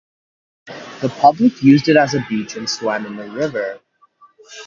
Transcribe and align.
The 0.65 1.15
public 1.19 1.61
used 1.61 1.87
it 1.87 1.95
as 1.95 2.15
a 2.15 2.25
beach 2.27 2.55
and 2.55 2.67
swam 2.67 3.05
in 3.05 3.17
the 3.17 3.29
river. 3.29 3.79